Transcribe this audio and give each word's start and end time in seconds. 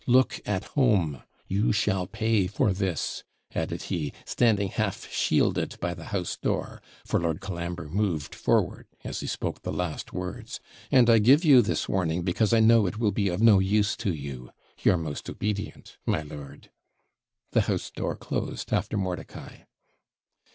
'Look 0.07 0.39
at 0.47 0.63
home 0.73 1.21
you 1.45 1.71
shall 1.71 2.07
pay 2.07 2.47
for 2.47 2.73
this,' 2.73 3.23
added 3.53 3.83
he, 3.83 4.11
standing 4.25 4.69
half 4.69 5.07
shielded 5.11 5.79
by 5.79 5.93
the 5.93 6.05
house 6.05 6.37
door, 6.37 6.81
for 7.05 7.19
Lord 7.19 7.39
Colambre 7.39 7.87
moved 7.87 8.33
forward 8.33 8.87
as 9.03 9.19
he 9.19 9.27
spoke 9.27 9.61
the 9.61 9.71
last 9.71 10.11
words; 10.11 10.59
'and 10.91 11.07
I 11.07 11.19
give 11.19 11.45
you 11.45 11.61
this 11.61 11.87
warning, 11.87 12.23
because 12.23 12.51
I 12.51 12.61
know 12.61 12.87
it 12.87 12.97
will 12.97 13.11
be 13.11 13.27
of 13.29 13.43
no 13.43 13.59
use 13.59 13.95
to 13.97 14.11
you 14.11 14.49
Your 14.81 14.97
most 14.97 15.29
obedient, 15.29 15.97
my 16.07 16.23
lord.' 16.23 16.71
The 17.51 17.61
house 17.61 17.91
door 17.91 18.15
closed 18.15 18.73
after 18.73 18.97
Mordicai. 18.97 19.65